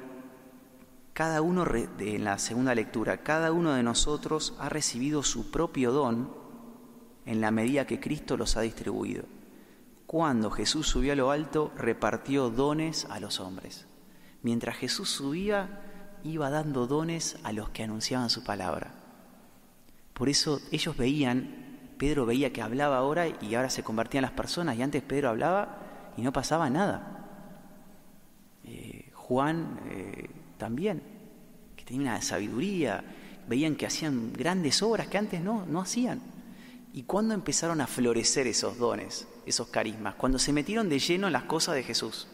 cada 1.13 1.41
uno, 1.41 1.65
en 2.00 2.24
la 2.24 2.38
segunda 2.39 2.75
lectura, 2.75 3.24
cada 3.24 3.53
uno 3.53 3.74
de 3.74 3.84
nosotros 3.84 4.53
ha 4.60 4.67
recibido 4.70 5.24
su 5.24 5.51
propio 5.51 5.91
don 5.91 6.40
en 7.25 7.41
la 7.41 7.51
medida 7.51 7.85
que 7.85 7.99
Cristo 7.99 8.37
los 8.37 8.57
ha 8.57 8.61
distribuido. 8.61 9.23
cuando 10.07 10.51
Jesús 10.51 10.87
subió 10.87 11.13
a 11.13 11.15
lo 11.15 11.31
alto, 11.31 11.71
repartió 11.77 12.49
dones 12.49 13.07
a 13.09 13.21
los 13.21 13.39
hombres. 13.39 13.85
Mientras 14.41 14.75
Jesús 14.75 15.09
subía, 15.09 15.81
iba 16.25 16.49
dando 16.49 16.85
dones 16.85 17.37
a 17.43 17.53
los 17.53 17.69
que 17.69 17.83
anunciaban 17.83 18.29
su 18.29 18.43
palabra. 18.43 18.91
Por 20.13 20.27
eso 20.27 20.59
ellos 20.71 20.97
veían, 20.97 21.95
Pedro 21.97 22.25
veía 22.25 22.51
que 22.51 22.61
hablaba 22.61 22.97
ahora 22.97 23.27
y 23.41 23.55
ahora 23.55 23.69
se 23.69 23.83
convertían 23.83 24.23
las 24.23 24.31
personas 24.31 24.77
y 24.77 24.81
antes 24.81 25.01
Pedro 25.01 25.29
hablaba 25.29 25.77
y 26.17 26.21
no 26.21 26.33
pasaba 26.33 26.69
nada. 26.69 27.21
Eh, 28.65 29.11
Juan 29.13 29.79
eh, 29.89 30.29
también, 30.57 31.01
que 31.75 31.85
tenía 31.85 32.01
una 32.01 32.21
sabiduría, 32.21 33.03
veían 33.47 33.75
que 33.75 33.85
hacían 33.85 34.33
grandes 34.33 34.81
obras 34.81 35.07
que 35.07 35.17
antes 35.17 35.41
no, 35.41 35.65
no 35.65 35.81
hacían. 35.81 36.21
¿Y 36.93 37.03
cuándo 37.03 37.33
empezaron 37.33 37.79
a 37.81 37.88
florecer 37.88 38.48
esos 38.48 38.77
dones, 38.77 39.27
esos 39.45 39.67
carismas? 39.67 40.15
Cuando 40.15 40.39
se 40.39 40.51
metieron 40.51 40.89
de 40.89 41.00
lleno 41.00 41.27
en 41.27 41.33
las 41.33 41.43
cosas 41.43 41.75
de 41.75 41.83
Jesús. 41.83 42.27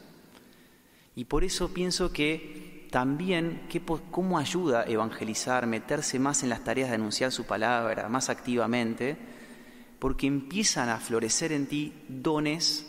Y 1.16 1.26
por 1.26 1.44
eso 1.44 1.74
pienso 1.74 2.12
que 2.12 2.88
también 2.92 3.68
cómo 4.12 4.40
ayuda 4.40 4.82
a 4.82 4.86
evangelizar, 4.86 5.68
meterse 5.68 6.20
más 6.20 6.44
en 6.44 6.50
las 6.50 6.64
tareas 6.64 6.90
de 6.90 6.96
anunciar 6.96 7.32
su 7.32 7.46
palabra, 7.46 8.10
más 8.10 8.30
activamente, 8.30 9.18
porque 10.00 10.28
empiezan 10.28 10.90
a 10.90 11.00
florecer 11.00 11.52
en 11.52 11.68
ti 11.68 11.94
dones 12.08 12.86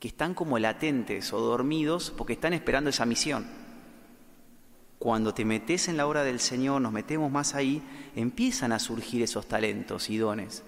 que 0.00 0.08
están 0.08 0.34
como 0.34 0.58
latentes 0.58 1.32
o 1.32 1.40
dormidos 1.40 2.12
porque 2.16 2.34
están 2.34 2.52
esperando 2.52 2.90
esa 2.90 3.06
misión. 3.06 3.46
Cuando 4.98 5.32
te 5.32 5.44
metes 5.44 5.88
en 5.88 5.96
la 5.96 6.06
obra 6.06 6.24
del 6.24 6.40
Señor, 6.40 6.80
nos 6.80 6.92
metemos 6.92 7.30
más 7.30 7.54
ahí, 7.54 7.82
empiezan 8.16 8.72
a 8.72 8.78
surgir 8.78 9.22
esos 9.22 9.46
talentos 9.46 10.10
y 10.10 10.18
dones. 10.18 10.64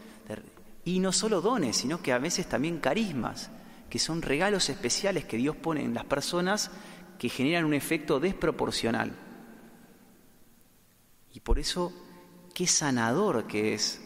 Y 0.85 0.99
no 0.99 1.13
solo 1.13 1.41
dones, 1.41 1.77
sino 1.77 2.03
que 2.03 2.13
a 2.13 2.19
veces 2.19 2.49
también 2.49 2.79
carismas, 2.79 3.51
que 3.91 3.99
son 3.99 4.23
regalos 4.23 4.71
especiales 4.71 5.25
que 5.25 5.37
Dios 5.37 5.57
pone 5.57 5.85
en 5.85 5.95
las 5.95 6.05
personas 6.05 6.71
que 7.19 7.29
generan 7.29 7.67
un 7.67 7.75
efecto 7.75 8.19
desproporcional. 8.19 9.13
Y 11.35 11.41
por 11.41 11.59
eso, 11.59 11.93
qué 12.55 12.67
sanador 12.67 13.47
que 13.47 13.75
es 13.75 14.01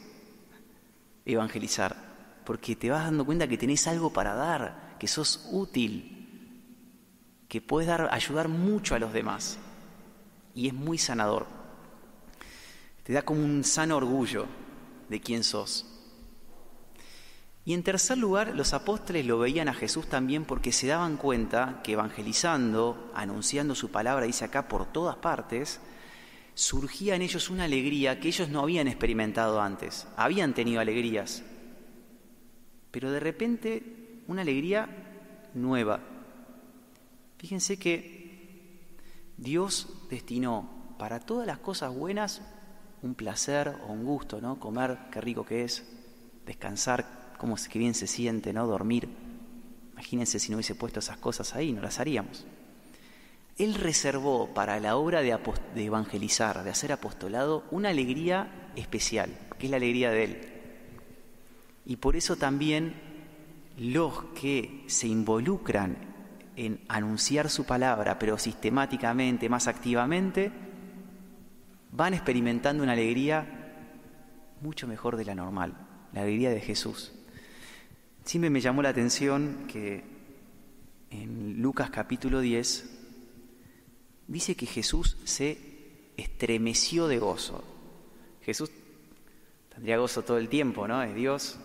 evangelizar, 1.24 2.42
porque 2.44 2.76
te 2.76 2.90
vas 2.90 3.04
dando 3.04 3.24
cuenta 3.24 3.48
que 3.48 3.56
tenés 3.56 3.86
algo 3.86 4.12
para 4.12 4.34
dar, 4.34 4.96
que 4.98 5.06
sos 5.06 5.48
útil, 5.52 6.14
que 7.48 7.60
puedes 7.60 7.88
dar, 7.88 8.08
ayudar 8.12 8.48
mucho 8.48 8.94
a 8.94 8.98
los 8.98 9.12
demás. 9.12 9.58
Y 10.54 10.66
es 10.66 10.74
muy 10.74 10.98
sanador. 10.98 11.46
Te 13.04 13.12
da 13.12 13.22
como 13.22 13.44
un 13.44 13.64
sano 13.64 13.96
orgullo 13.96 14.46
de 15.08 15.20
quién 15.20 15.44
sos. 15.44 15.86
Y 17.66 17.72
en 17.72 17.82
tercer 17.82 18.18
lugar, 18.18 18.54
los 18.54 18.74
apóstoles 18.74 19.24
lo 19.24 19.38
veían 19.38 19.68
a 19.68 19.74
Jesús 19.74 20.06
también 20.06 20.44
porque 20.44 20.70
se 20.70 20.86
daban 20.86 21.16
cuenta 21.16 21.80
que 21.82 21.92
evangelizando, 21.92 23.10
anunciando 23.14 23.74
su 23.74 23.90
palabra, 23.90 24.26
dice 24.26 24.44
acá, 24.44 24.68
por 24.68 24.92
todas 24.92 25.16
partes, 25.16 25.80
surgía 26.52 27.16
en 27.16 27.22
ellos 27.22 27.48
una 27.48 27.64
alegría 27.64 28.20
que 28.20 28.28
ellos 28.28 28.50
no 28.50 28.60
habían 28.60 28.86
experimentado 28.86 29.62
antes. 29.62 30.06
Habían 30.16 30.52
tenido 30.52 30.80
alegrías, 30.80 31.42
pero 32.90 33.10
de 33.10 33.20
repente 33.20 34.22
una 34.26 34.42
alegría 34.42 34.88
nueva. 35.54 36.00
Fíjense 37.38 37.78
que 37.78 38.94
Dios 39.38 39.88
destinó 40.10 40.96
para 40.98 41.18
todas 41.18 41.46
las 41.46 41.58
cosas 41.58 41.94
buenas 41.94 42.42
un 43.00 43.14
placer 43.14 43.76
o 43.88 43.92
un 43.92 44.04
gusto, 44.04 44.40
¿no? 44.40 44.60
Comer, 44.60 44.98
qué 45.10 45.20
rico 45.20 45.44
que 45.44 45.64
es, 45.64 45.90
descansar, 46.46 47.23
cómo 47.44 47.56
que 47.68 47.78
bien 47.78 47.92
se 47.92 48.06
siente, 48.06 48.54
¿no? 48.54 48.66
Dormir. 48.66 49.06
Imagínense 49.92 50.38
si 50.38 50.50
no 50.50 50.56
hubiese 50.56 50.74
puesto 50.74 51.00
esas 51.00 51.18
cosas 51.18 51.54
ahí, 51.54 51.74
no 51.74 51.82
las 51.82 52.00
haríamos. 52.00 52.46
Él 53.58 53.74
reservó 53.74 54.48
para 54.54 54.80
la 54.80 54.96
obra 54.96 55.20
de, 55.20 55.38
de 55.74 55.84
evangelizar, 55.84 56.64
de 56.64 56.70
hacer 56.70 56.90
apostolado, 56.90 57.64
una 57.70 57.90
alegría 57.90 58.70
especial, 58.76 59.28
que 59.58 59.66
es 59.66 59.70
la 59.70 59.76
alegría 59.76 60.10
de 60.10 60.24
Él. 60.24 60.38
Y 61.84 61.96
por 61.96 62.16
eso 62.16 62.36
también 62.36 62.94
los 63.76 64.24
que 64.40 64.82
se 64.86 65.06
involucran 65.06 65.98
en 66.56 66.80
anunciar 66.88 67.50
su 67.50 67.66
palabra, 67.66 68.18
pero 68.18 68.38
sistemáticamente, 68.38 69.50
más 69.50 69.68
activamente, 69.68 70.50
van 71.92 72.14
experimentando 72.14 72.82
una 72.82 72.92
alegría 72.92 73.76
mucho 74.62 74.88
mejor 74.88 75.18
de 75.18 75.26
la 75.26 75.34
normal, 75.34 75.74
la 76.14 76.22
alegría 76.22 76.48
de 76.48 76.62
Jesús. 76.62 77.12
Siempre 78.24 78.48
me 78.48 78.62
llamó 78.62 78.80
la 78.80 78.88
atención 78.88 79.66
que 79.70 80.02
en 81.10 81.60
Lucas 81.60 81.90
capítulo 81.90 82.40
10 82.40 82.90
dice 84.28 84.56
que 84.56 84.64
Jesús 84.64 85.18
se 85.24 85.58
estremeció 86.16 87.06
de 87.06 87.18
gozo. 87.18 87.62
Jesús 88.40 88.70
tendría 89.68 89.98
gozo 89.98 90.22
todo 90.22 90.38
el 90.38 90.48
tiempo, 90.48 90.88
¿no? 90.88 91.02
Es 91.02 91.14
Dios, 91.14 91.58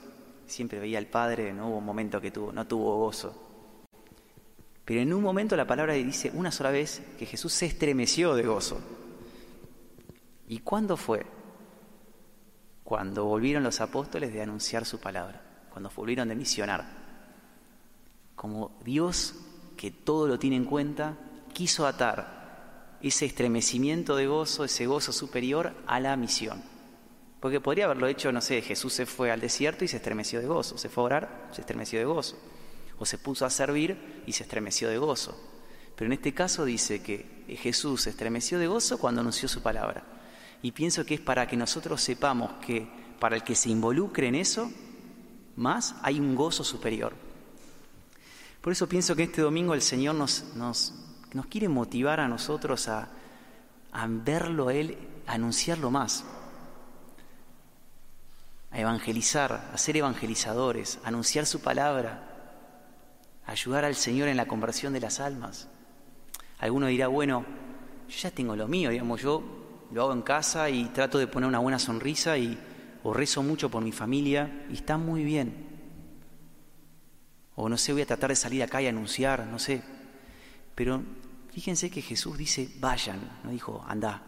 siempre 0.47 0.79
veía 0.79 0.97
al 0.97 1.05
Padre, 1.05 1.53
no 1.53 1.69
hubo 1.69 1.77
un 1.77 1.85
momento 1.85 2.19
que 2.19 2.29
tuvo, 2.29 2.51
no 2.51 2.67
tuvo 2.67 2.97
gozo. 2.97 3.87
Pero 4.83 4.99
en 4.99 5.13
un 5.13 5.23
momento 5.23 5.55
la 5.55 5.65
palabra 5.65 5.93
dice 5.93 6.29
una 6.33 6.51
sola 6.51 6.71
vez 6.71 7.01
que 7.17 7.25
Jesús 7.25 7.53
se 7.53 7.67
estremeció 7.67 8.35
de 8.35 8.43
gozo. 8.43 8.81
¿Y 10.49 10.59
cuándo 10.59 10.97
fue? 10.97 11.25
Cuando 12.83 13.23
volvieron 13.23 13.63
los 13.63 13.79
apóstoles 13.79 14.33
de 14.33 14.41
anunciar 14.41 14.85
su 14.85 14.99
palabra 14.99 15.48
cuando 15.79 15.95
volvieron 15.95 16.27
de 16.27 16.35
misionar. 16.35 16.85
Como 18.35 18.77
Dios, 18.83 19.35
que 19.77 19.91
todo 19.91 20.27
lo 20.27 20.37
tiene 20.37 20.57
en 20.57 20.65
cuenta, 20.65 21.15
quiso 21.53 21.87
atar 21.87 22.97
ese 23.01 23.25
estremecimiento 23.25 24.17
de 24.17 24.27
gozo, 24.27 24.65
ese 24.65 24.87
gozo 24.87 25.13
superior 25.13 25.73
a 25.87 26.01
la 26.01 26.17
misión. 26.17 26.61
Porque 27.39 27.61
podría 27.61 27.85
haberlo 27.85 28.07
hecho, 28.07 28.29
no 28.33 28.41
sé, 28.41 28.61
Jesús 28.61 28.91
se 28.91 29.05
fue 29.05 29.31
al 29.31 29.39
desierto 29.39 29.85
y 29.85 29.87
se 29.87 29.95
estremeció 29.95 30.41
de 30.41 30.47
gozo, 30.47 30.77
se 30.77 30.89
fue 30.89 31.03
a 31.03 31.05
orar, 31.05 31.49
se 31.53 31.61
estremeció 31.61 31.97
de 31.97 32.03
gozo, 32.03 32.37
o 32.97 33.05
se 33.05 33.17
puso 33.17 33.45
a 33.45 33.49
servir 33.49 34.23
y 34.27 34.33
se 34.33 34.43
estremeció 34.43 34.89
de 34.89 34.97
gozo. 34.97 35.41
Pero 35.95 36.07
en 36.07 36.13
este 36.13 36.33
caso 36.33 36.65
dice 36.65 37.01
que 37.01 37.45
Jesús 37.61 38.01
se 38.01 38.09
estremeció 38.09 38.59
de 38.59 38.67
gozo 38.67 38.97
cuando 38.97 39.21
anunció 39.21 39.47
su 39.47 39.61
palabra. 39.61 40.03
Y 40.61 40.73
pienso 40.73 41.05
que 41.05 41.13
es 41.13 41.21
para 41.21 41.47
que 41.47 41.55
nosotros 41.55 42.01
sepamos 42.01 42.51
que 42.65 42.85
para 43.17 43.37
el 43.37 43.43
que 43.43 43.55
se 43.55 43.69
involucre 43.69 44.27
en 44.27 44.35
eso, 44.35 44.69
más 45.59 45.95
hay 46.01 46.19
un 46.19 46.35
gozo 46.35 46.63
superior. 46.63 47.13
Por 48.61 48.73
eso 48.73 48.89
pienso 48.89 49.15
que 49.15 49.23
este 49.23 49.41
domingo 49.41 49.73
el 49.73 49.81
Señor 49.81 50.15
nos, 50.15 50.55
nos, 50.55 50.93
nos 51.33 51.45
quiere 51.45 51.69
motivar 51.69 52.19
a 52.19 52.27
nosotros 52.27 52.87
a, 52.87 53.09
a 53.91 54.07
verlo 54.07 54.69
a 54.69 54.73
Él, 54.73 54.97
a 55.27 55.33
anunciarlo 55.33 55.91
más, 55.91 56.23
a 58.71 58.79
evangelizar, 58.79 59.69
a 59.73 59.77
ser 59.77 59.97
evangelizadores, 59.97 60.99
a 61.03 61.09
anunciar 61.09 61.45
su 61.45 61.61
palabra, 61.61 62.23
a 63.45 63.51
ayudar 63.51 63.85
al 63.85 63.95
Señor 63.95 64.27
en 64.27 64.37
la 64.37 64.47
conversión 64.47 64.93
de 64.93 64.99
las 65.01 65.19
almas. 65.19 65.67
Alguno 66.59 66.87
dirá, 66.87 67.07
bueno, 67.07 67.45
yo 68.07 68.15
ya 68.15 68.31
tengo 68.31 68.55
lo 68.55 68.67
mío, 68.67 68.89
digamos, 68.89 69.21
yo 69.21 69.43
lo 69.91 70.03
hago 70.03 70.13
en 70.13 70.21
casa 70.21 70.69
y 70.69 70.85
trato 70.85 71.17
de 71.17 71.27
poner 71.27 71.47
una 71.47 71.59
buena 71.59 71.79
sonrisa 71.79 72.37
y 72.37 72.59
o 73.03 73.13
rezo 73.13 73.43
mucho 73.43 73.69
por 73.69 73.83
mi 73.83 73.91
familia 73.91 74.65
y 74.69 74.73
está 74.73 74.97
muy 74.97 75.23
bien. 75.23 75.67
O 77.55 77.67
no 77.69 77.77
sé, 77.77 77.91
voy 77.93 78.01
a 78.01 78.05
tratar 78.05 78.29
de 78.29 78.35
salir 78.35 78.63
acá 78.63 78.81
y 78.81 78.87
anunciar, 78.87 79.45
no 79.47 79.59
sé. 79.59 79.81
Pero 80.75 81.01
fíjense 81.51 81.89
que 81.89 82.01
Jesús 82.01 82.37
dice, 82.37 82.69
vayan, 82.79 83.19
no 83.43 83.51
dijo, 83.51 83.83
anda. 83.87 84.23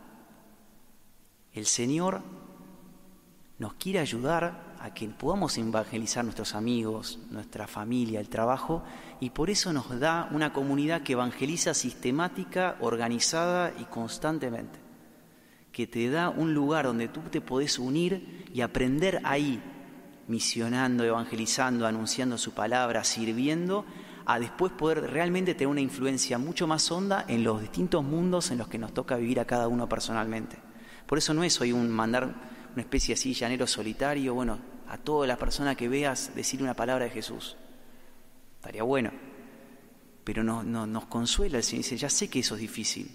El 1.53 1.65
Señor 1.65 2.21
nos 3.57 3.73
quiere 3.75 3.99
ayudar 3.99 4.75
a 4.79 4.93
que 4.93 5.07
podamos 5.07 5.57
evangelizar 5.57 6.23
nuestros 6.23 6.55
amigos, 6.55 7.19
nuestra 7.29 7.67
familia, 7.67 8.19
el 8.19 8.29
trabajo, 8.29 8.83
y 9.19 9.29
por 9.29 9.49
eso 9.49 9.71
nos 9.71 9.99
da 9.99 10.27
una 10.31 10.51
comunidad 10.51 11.03
que 11.03 11.13
evangeliza 11.13 11.73
sistemática, 11.73 12.77
organizada 12.79 13.73
y 13.79 13.85
constantemente 13.85 14.90
que 15.71 15.87
te 15.87 16.09
da 16.09 16.29
un 16.29 16.53
lugar 16.53 16.85
donde 16.85 17.07
tú 17.07 17.21
te 17.31 17.41
podés 17.41 17.79
unir 17.79 18.45
y 18.53 18.61
aprender 18.61 19.21
ahí, 19.23 19.61
misionando, 20.27 21.03
evangelizando, 21.03 21.85
anunciando 21.85 22.37
su 22.37 22.53
palabra, 22.53 23.03
sirviendo, 23.03 23.85
a 24.25 24.39
después 24.39 24.71
poder 24.73 25.11
realmente 25.11 25.53
tener 25.53 25.67
una 25.67 25.81
influencia 25.81 26.37
mucho 26.37 26.67
más 26.67 26.91
honda 26.91 27.25
en 27.27 27.43
los 27.43 27.61
distintos 27.61 28.03
mundos 28.03 28.51
en 28.51 28.57
los 28.57 28.67
que 28.67 28.77
nos 28.77 28.93
toca 28.93 29.15
vivir 29.15 29.39
a 29.39 29.45
cada 29.45 29.67
uno 29.67 29.89
personalmente. 29.89 30.57
Por 31.05 31.17
eso 31.17 31.33
no 31.33 31.43
es 31.43 31.59
hoy 31.59 31.71
un 31.71 31.89
mandar 31.89 32.35
una 32.73 32.81
especie 32.81 33.13
así 33.13 33.33
llanero 33.33 33.67
solitario, 33.67 34.33
bueno, 34.33 34.59
a 34.87 34.97
toda 34.97 35.27
la 35.27 35.37
persona 35.37 35.75
que 35.75 35.89
veas 35.89 36.33
decir 36.35 36.61
una 36.61 36.73
palabra 36.73 37.05
de 37.05 37.11
Jesús. 37.11 37.57
Estaría 38.55 38.83
bueno. 38.83 39.11
Pero 40.23 40.43
no, 40.43 40.63
nos 40.63 41.05
consuela 41.05 41.57
el 41.57 41.63
Señor, 41.63 41.83
dice, 41.83 41.97
ya 41.97 42.09
sé 42.09 42.29
que 42.29 42.39
eso 42.39 42.55
es 42.55 42.61
difícil, 42.61 43.09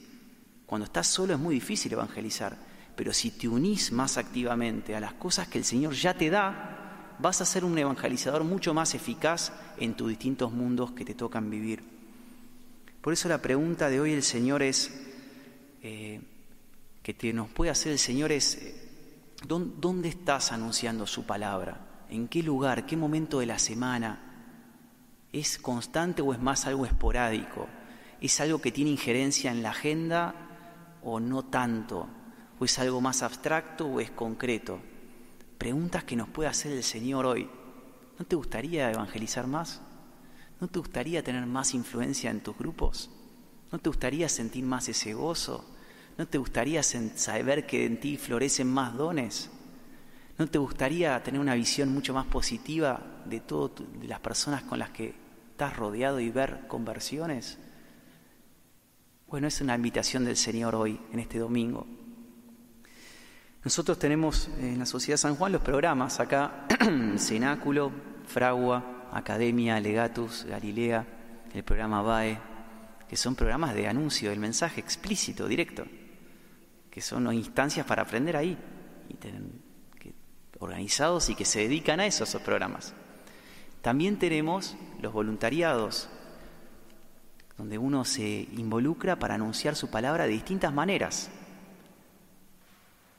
cuando 0.67 0.85
estás 0.85 1.07
solo 1.07 1.33
es 1.33 1.39
muy 1.39 1.55
difícil 1.55 1.93
evangelizar, 1.93 2.57
pero 2.97 3.13
si 3.13 3.31
te 3.31 3.47
unís 3.47 3.93
más 3.93 4.19
activamente 4.19 4.97
a 4.97 5.01
las 5.01 5.13
cosas 5.15 5.49
que 5.49 5.59
el 5.59 5.65
Señor 5.65 5.95
ya 5.95 6.15
te 6.15 6.29
da, 6.29 7.15
vas 7.19 7.41
a 7.41 7.45
ser 7.45 7.65
un 7.65 7.79
evangelizador 7.79 8.43
mucho 8.43 8.75
más 8.75 8.95
eficaz 8.95 9.53
en 9.79 9.95
tus 9.95 10.09
distintos 10.09 10.53
mundos 10.53 10.93
que 10.93 11.05
te 11.05 11.15
tocan 11.15 11.49
vivir. 11.49 11.83
Por 13.01 13.13
eso 13.13 13.29
la 13.29 13.41
pregunta 13.41 13.89
de 13.89 14.01
hoy 14.01 14.13
el 14.13 14.23
Señor 14.23 14.63
es, 14.63 14.91
eh, 15.83 16.21
que 17.03 17.15
te, 17.15 17.33
nos 17.33 17.49
puede 17.49 17.71
hacer 17.71 17.93
el 17.93 17.99
Señor 17.99 18.33
es, 18.33 18.57
eh, 18.57 18.75
¿dónde 19.47 20.09
estás 20.09 20.51
anunciando 20.51 21.07
su 21.07 21.25
palabra? 21.25 22.05
¿En 22.11 22.27
qué 22.27 22.43
lugar? 22.43 22.87
¿Qué 22.87 22.97
momento 22.97 23.39
de 23.39 23.47
la 23.47 23.59
semana? 23.59 24.21
¿Es 25.33 25.59
constante 25.59 26.23
o 26.23 26.33
es 26.33 26.41
más 26.41 26.67
algo 26.67 26.87
esporádico? 26.87 27.69
¿Es 28.21 28.41
algo 28.41 28.61
que 28.61 28.73
tiene 28.73 28.91
injerencia 28.91 29.51
en 29.51 29.63
la 29.63 29.71
agenda 29.71 30.46
o 31.07 31.21
no 31.21 31.45
tanto? 31.45 32.09
¿O 32.59 32.65
es 32.65 32.79
algo 32.81 33.01
más 33.01 33.23
abstracto 33.23 33.87
o 33.87 34.01
es 34.01 34.11
concreto? 34.11 34.81
Preguntas 35.57 36.03
que 36.03 36.17
nos 36.17 36.29
puede 36.29 36.49
hacer 36.49 36.73
el 36.73 36.83
Señor 36.83 37.27
hoy. 37.27 37.49
¿No 38.19 38.25
te 38.25 38.35
gustaría 38.35 38.91
evangelizar 38.91 39.47
más? 39.47 39.81
¿No 40.61 40.67
te 40.67 40.81
gustaría 40.81 41.23
tener 41.23 41.47
más 41.47 41.75
influencia 41.75 42.31
en 42.31 42.41
tus 42.41 42.59
grupos? 42.59 43.09
¿No 43.71 43.79
te 43.79 43.89
gustaría 43.89 44.29
sentir 44.29 44.65
más 44.65 44.89
ese 44.89 45.15
gozo? 45.15 45.65
¿No 46.19 46.27
te 46.27 46.39
gustaría 46.39 46.83
saber 46.83 47.67
que 47.67 47.87
en 47.87 48.01
ti 48.01 48.17
florecen 48.17 48.69
más 48.69 48.97
dones? 48.97 49.51
¿No 50.39 50.49
te 50.49 50.59
gustaría 50.59 51.23
tener 51.23 51.41
una 51.41 51.55
visión 51.55 51.93
mucho 51.93 52.15
más 52.15 52.27
positiva 52.27 53.23
de 53.27 53.41
todas 53.41 53.83
las 54.03 54.21
personas 54.21 54.65
con 54.65 54.81
las 54.81 54.91
que 54.91 55.15
estás 55.53 55.77
rodeado 55.77 56.19
y 56.19 56.31
ver 56.31 56.67
conversiones? 56.67 57.59
Bueno, 59.29 59.49
es 59.49 59.61
una 59.61 59.75
invitación 59.75 60.25
del 60.25 60.37
Señor 60.37 60.77
hoy, 60.77 61.01
en 61.13 61.19
este 61.19 61.41
domingo. 61.41 61.85
Nosotros 63.65 63.99
tenemos 63.99 64.49
en 64.61 64.79
la 64.79 64.87
Sociedad 64.87 65.19
San 65.19 65.35
Juan 65.35 65.51
los 65.51 65.63
programas 65.63 66.21
acá, 66.21 66.69
Cenáculo, 67.19 67.91
Fragua, 68.25 69.09
Academia, 69.13 69.81
Legatus, 69.81 70.45
Galilea, 70.45 71.05
el 71.53 71.65
programa 71.65 72.03
BAE, 72.03 72.39
que 73.09 73.17
son 73.17 73.35
programas 73.35 73.75
de 73.75 73.89
anuncio 73.89 74.31
del 74.31 74.39
mensaje 74.39 74.81
explícito, 74.81 75.49
directo, 75.49 75.85
que 76.89 77.01
son 77.01 77.33
instancias 77.35 77.85
para 77.85 78.03
aprender 78.03 78.37
ahí, 78.37 78.57
y 79.09 79.17
organizados 80.61 81.31
y 81.31 81.35
que 81.35 81.45
se 81.45 81.61
dedican 81.61 81.99
a 81.99 82.07
eso, 82.07 82.23
esos 82.23 82.43
programas. 82.43 82.95
También 83.83 84.21
tenemos 84.21 84.77
los 85.01 85.13
voluntariados, 85.13 86.09
donde 87.57 87.79
uno 87.79 88.05
se 88.05 88.49
involucra 88.57 89.19
para 89.19 89.35
anunciar 89.35 89.77
su 89.77 89.91
palabra 89.91 90.25
de 90.25 90.31
distintas 90.31 90.73
maneras, 90.73 91.31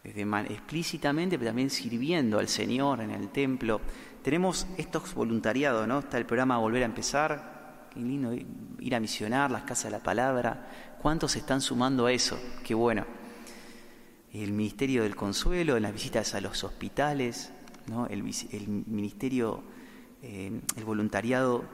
desde 0.03 0.22
explícitamente, 0.53 1.38
pero 1.38 1.50
también 1.50 1.70
sirviendo 1.70 2.39
al 2.39 2.48
Señor 2.48 3.01
en 3.01 3.12
el 3.12 3.29
templo. 3.29 3.82
Tenemos 4.24 4.67
estos 4.77 5.13
voluntariados, 5.13 5.88
¿no? 5.88 6.00
Está 6.00 6.17
el 6.17 6.25
programa 6.25 6.58
Volver 6.58 6.84
a 6.84 6.86
Empezar, 6.86 7.89
qué 7.94 8.00
lindo 8.00 8.34
ir 8.34 8.96
a 8.96 9.00
misionar, 9.00 9.51
las 9.51 9.63
casas 9.63 9.86
de 9.86 9.91
la 9.91 10.03
palabra. 10.03 10.98
¿Cuántos 11.01 11.34
se 11.34 11.39
están 11.39 11.62
sumando 11.62 12.06
a 12.06 12.12
eso? 12.12 12.39
Qué 12.63 12.74
bueno. 12.74 13.06
El 14.32 14.53
Ministerio 14.53 15.03
del 15.03 15.15
Consuelo, 15.15 15.79
las 15.79 15.94
visitas 15.94 16.36
a 16.36 16.41
los 16.41 16.63
hospitales, 16.63 17.51
¿no? 17.88 18.08
el, 18.08 18.24
Ministerio, 18.24 19.63
eh, 20.22 20.62
el 20.75 20.86
voluntariado 20.86 21.65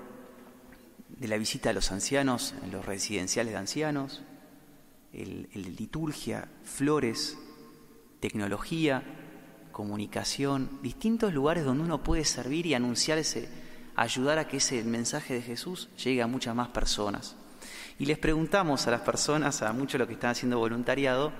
de 1.20 1.28
la 1.28 1.38
visita 1.38 1.70
a 1.70 1.74
los 1.74 1.92
ancianos 1.92 2.54
en 2.64 2.72
los 2.72 2.86
residenciales 2.86 3.54
de 3.54 3.60
ancianos, 3.60 4.22
el, 5.14 5.48
liturgia, 5.54 6.48
flores, 6.64 7.38
tecnología, 8.20 9.04
comunicación, 9.72 10.80
distintos 10.82 11.34
lugares 11.34 11.66
donde 11.66 11.84
uno 11.84 12.04
puede 12.04 12.26
servir 12.26 12.66
y 12.66 12.74
anunciar 12.74 13.18
ese, 13.18 13.48
ayudar 13.96 14.40
a 14.40 14.48
que 14.48 14.58
ese 14.58 14.84
mensaje 14.84 15.36
de 15.36 15.42
Jesús 15.42 15.90
llegue 16.04 16.22
a 16.22 16.28
muchas 16.28 16.56
más 16.56 16.70
personas. 16.70 17.36
Y 18.00 18.06
les 18.06 18.18
preguntamos 18.18 18.88
a 18.88 18.92
las 18.92 19.02
personas, 19.02 19.62
a 19.62 19.72
muchos 19.72 19.94
de 19.94 20.00
los 20.00 20.08
que 20.08 20.16
están 20.16 20.32
haciendo 20.32 20.58
voluntariado, 20.58 21.32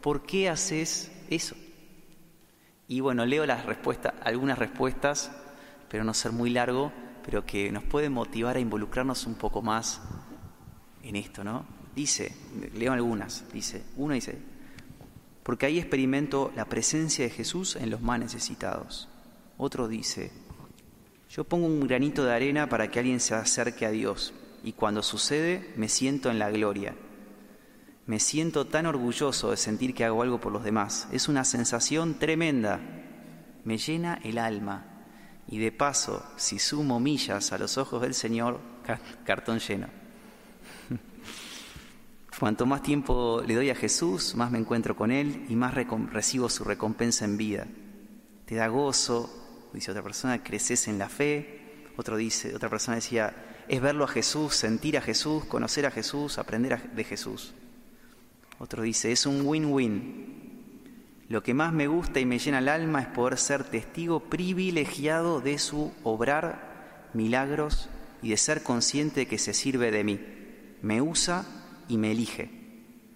¿por 0.00 0.22
qué 0.22 0.48
haces 0.48 1.10
eso? 1.28 1.56
Y 2.86 3.00
bueno, 3.00 3.26
leo 3.26 3.44
las 3.44 3.66
respuestas, 3.66 4.14
algunas 4.22 4.58
respuestas, 4.58 5.30
pero 5.90 6.04
no 6.04 6.14
ser 6.14 6.32
muy 6.32 6.50
largo, 6.50 6.92
pero 7.28 7.44
que 7.44 7.70
nos 7.70 7.84
puede 7.84 8.08
motivar 8.08 8.56
a 8.56 8.60
involucrarnos 8.60 9.26
un 9.26 9.34
poco 9.34 9.60
más 9.60 10.00
en 11.02 11.14
esto, 11.14 11.44
¿no? 11.44 11.66
Dice, 11.94 12.34
leo 12.74 12.90
algunas, 12.94 13.44
dice, 13.52 13.84
uno 13.96 14.14
dice, 14.14 14.38
porque 15.42 15.66
ahí 15.66 15.78
experimento 15.78 16.50
la 16.56 16.64
presencia 16.64 17.26
de 17.26 17.30
Jesús 17.30 17.76
en 17.76 17.90
los 17.90 18.00
más 18.00 18.18
necesitados. 18.18 19.10
Otro 19.58 19.88
dice, 19.88 20.32
yo 21.28 21.44
pongo 21.44 21.66
un 21.66 21.86
granito 21.86 22.24
de 22.24 22.32
arena 22.32 22.70
para 22.70 22.90
que 22.90 22.98
alguien 22.98 23.20
se 23.20 23.34
acerque 23.34 23.84
a 23.84 23.90
Dios 23.90 24.32
y 24.64 24.72
cuando 24.72 25.02
sucede 25.02 25.70
me 25.76 25.90
siento 25.90 26.30
en 26.30 26.38
la 26.38 26.50
gloria. 26.50 26.94
Me 28.06 28.20
siento 28.20 28.66
tan 28.66 28.86
orgulloso 28.86 29.50
de 29.50 29.58
sentir 29.58 29.92
que 29.92 30.06
hago 30.06 30.22
algo 30.22 30.40
por 30.40 30.50
los 30.50 30.64
demás. 30.64 31.06
Es 31.12 31.28
una 31.28 31.44
sensación 31.44 32.18
tremenda. 32.18 32.80
Me 33.64 33.76
llena 33.76 34.18
el 34.24 34.38
alma. 34.38 34.97
Y 35.48 35.58
de 35.58 35.72
paso, 35.72 36.24
si 36.36 36.58
sumo 36.58 37.00
millas 37.00 37.52
a 37.52 37.58
los 37.58 37.78
ojos 37.78 38.02
del 38.02 38.14
Señor, 38.14 38.60
cartón 39.24 39.58
lleno. 39.58 39.88
Cuanto 42.38 42.66
más 42.66 42.82
tiempo 42.82 43.42
le 43.46 43.54
doy 43.54 43.70
a 43.70 43.74
Jesús, 43.74 44.34
más 44.34 44.50
me 44.50 44.58
encuentro 44.58 44.94
con 44.94 45.10
Él 45.10 45.46
y 45.48 45.56
más 45.56 45.74
recibo 45.74 46.48
su 46.48 46.64
recompensa 46.64 47.24
en 47.24 47.36
vida. 47.36 47.66
Te 48.44 48.54
da 48.54 48.68
gozo, 48.68 49.70
dice 49.72 49.90
otra 49.90 50.02
persona, 50.02 50.42
creces 50.42 50.86
en 50.88 50.98
la 50.98 51.08
fe. 51.08 51.86
Otro 51.96 52.16
dice, 52.16 52.54
otra 52.54 52.68
persona 52.68 52.96
decía, 52.96 53.64
es 53.68 53.80
verlo 53.80 54.04
a 54.04 54.08
Jesús, 54.08 54.54
sentir 54.54 54.96
a 54.96 55.00
Jesús, 55.00 55.44
conocer 55.46 55.86
a 55.86 55.90
Jesús, 55.90 56.38
aprender 56.38 56.92
de 56.92 57.04
Jesús. 57.04 57.54
Otro 58.58 58.82
dice, 58.82 59.12
es 59.12 59.26
un 59.26 59.44
win-win. 59.44 60.37
Lo 61.28 61.42
que 61.42 61.52
más 61.52 61.74
me 61.74 61.88
gusta 61.88 62.20
y 62.20 62.26
me 62.26 62.38
llena 62.38 62.58
el 62.58 62.68
alma 62.68 63.02
es 63.02 63.08
poder 63.08 63.36
ser 63.36 63.64
testigo 63.64 64.20
privilegiado 64.20 65.42
de 65.42 65.58
su 65.58 65.92
obrar 66.02 67.10
milagros 67.12 67.90
y 68.22 68.30
de 68.30 68.38
ser 68.38 68.62
consciente 68.62 69.20
de 69.20 69.26
que 69.26 69.38
se 69.38 69.52
sirve 69.52 69.90
de 69.90 70.04
mí. 70.04 70.20
Me 70.80 71.02
usa 71.02 71.44
y 71.86 71.98
me 71.98 72.12
elige, 72.12 72.50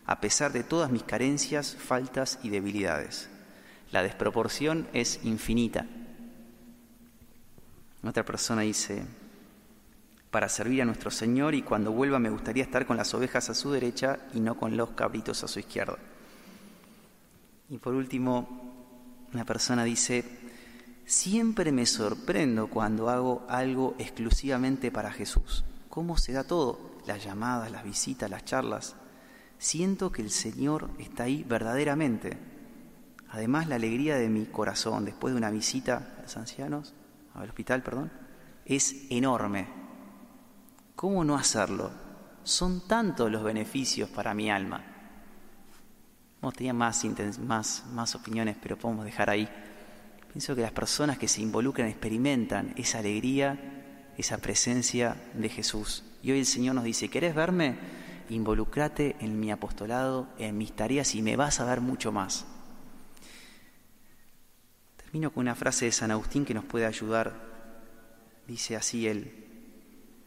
a 0.04 0.20
pesar 0.20 0.52
de 0.52 0.62
todas 0.62 0.90
mis 0.90 1.04
carencias, 1.04 1.74
faltas 1.74 2.38
y 2.42 2.50
debilidades. 2.50 3.30
La 3.92 4.02
desproporción 4.02 4.88
es 4.92 5.20
infinita. 5.24 5.86
Otra 8.02 8.24
persona 8.26 8.62
dice, 8.62 9.04
para 10.30 10.50
servir 10.50 10.82
a 10.82 10.84
nuestro 10.84 11.10
Señor 11.10 11.54
y 11.54 11.62
cuando 11.62 11.92
vuelva 11.92 12.18
me 12.18 12.30
gustaría 12.30 12.64
estar 12.64 12.84
con 12.84 12.98
las 12.98 13.14
ovejas 13.14 13.48
a 13.48 13.54
su 13.54 13.70
derecha 13.70 14.18
y 14.34 14.40
no 14.40 14.58
con 14.58 14.76
los 14.76 14.90
cabritos 14.90 15.44
a 15.44 15.48
su 15.48 15.60
izquierda. 15.60 15.96
Y 17.72 17.78
por 17.78 17.94
último, 17.94 19.26
una 19.32 19.46
persona 19.46 19.82
dice, 19.82 20.26
siempre 21.06 21.72
me 21.72 21.86
sorprendo 21.86 22.66
cuando 22.66 23.08
hago 23.08 23.46
algo 23.48 23.94
exclusivamente 23.98 24.90
para 24.90 25.10
Jesús. 25.10 25.64
¿Cómo 25.88 26.18
se 26.18 26.34
da 26.34 26.44
todo? 26.44 27.00
Las 27.06 27.24
llamadas, 27.24 27.72
las 27.72 27.82
visitas, 27.82 28.28
las 28.28 28.44
charlas. 28.44 28.94
Siento 29.56 30.12
que 30.12 30.20
el 30.20 30.30
Señor 30.30 30.90
está 30.98 31.22
ahí 31.22 31.44
verdaderamente. 31.48 32.36
Además, 33.30 33.66
la 33.66 33.76
alegría 33.76 34.16
de 34.16 34.28
mi 34.28 34.44
corazón 34.44 35.06
después 35.06 35.32
de 35.32 35.38
una 35.38 35.50
visita 35.50 36.16
a 36.18 36.22
los 36.24 36.36
ancianos, 36.36 36.92
al 37.32 37.48
hospital, 37.48 37.82
perdón, 37.82 38.12
es 38.66 39.06
enorme. 39.08 39.66
¿Cómo 40.94 41.24
no 41.24 41.36
hacerlo? 41.36 41.90
Son 42.44 42.86
tantos 42.86 43.32
los 43.32 43.42
beneficios 43.42 44.10
para 44.10 44.34
mi 44.34 44.50
alma. 44.50 44.91
Vamos, 46.42 46.56
tenía 46.56 46.74
más, 46.74 47.06
más, 47.38 47.84
más 47.92 48.14
opiniones, 48.16 48.56
pero 48.60 48.76
podemos 48.76 49.04
dejar 49.04 49.30
ahí. 49.30 49.48
Pienso 50.32 50.56
que 50.56 50.62
las 50.62 50.72
personas 50.72 51.16
que 51.16 51.28
se 51.28 51.40
involucran 51.40 51.86
experimentan 51.86 52.74
esa 52.76 52.98
alegría, 52.98 54.12
esa 54.18 54.38
presencia 54.38 55.16
de 55.34 55.48
Jesús. 55.48 56.02
Y 56.20 56.32
hoy 56.32 56.40
el 56.40 56.46
Señor 56.46 56.74
nos 56.74 56.82
dice, 56.82 57.08
¿querés 57.08 57.36
verme? 57.36 57.76
Involúcrate 58.28 59.14
en 59.20 59.38
mi 59.38 59.52
apostolado, 59.52 60.26
en 60.36 60.58
mis 60.58 60.72
tareas 60.72 61.14
y 61.14 61.22
me 61.22 61.36
vas 61.36 61.60
a 61.60 61.64
dar 61.64 61.80
mucho 61.80 62.10
más. 62.10 62.44
Termino 64.96 65.30
con 65.30 65.42
una 65.42 65.54
frase 65.54 65.84
de 65.84 65.92
San 65.92 66.10
Agustín 66.10 66.44
que 66.44 66.54
nos 66.54 66.64
puede 66.64 66.86
ayudar. 66.86 67.34
Dice 68.48 68.74
así 68.74 69.06
él, 69.06 69.46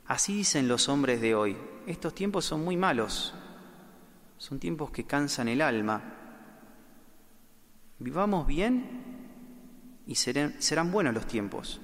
así 0.06 0.34
dicen 0.34 0.70
los 0.70 0.88
hombres 0.88 1.20
de 1.20 1.36
hoy, 1.36 1.58
estos 1.88 2.16
tiempos 2.16 2.46
son 2.46 2.64
muy 2.64 2.78
malos, 2.78 3.34
son 4.46 4.60
tiempos 4.60 4.92
que 4.92 5.06
cansan 5.06 5.48
el 5.48 5.60
alma. 5.60 6.04
Vivamos 7.98 8.46
bien 8.46 10.04
y 10.06 10.14
serán, 10.14 10.62
serán 10.62 10.92
buenos 10.92 11.16
los 11.16 11.26
tiempos. 11.26 11.82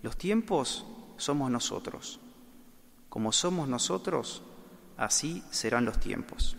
Los 0.00 0.16
tiempos 0.16 0.86
somos 1.18 1.50
nosotros. 1.50 2.20
Como 3.10 3.32
somos 3.32 3.68
nosotros, 3.68 4.42
así 4.96 5.44
serán 5.50 5.84
los 5.84 6.00
tiempos. 6.00 6.56